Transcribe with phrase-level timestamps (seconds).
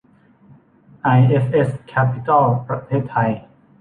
[1.01, 3.31] ไอเอฟเอส แคปปิตอล ประเทศไทย